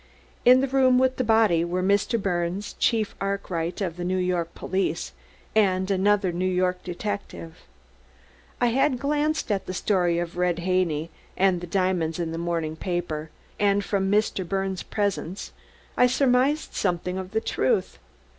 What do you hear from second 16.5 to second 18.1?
something of the truth.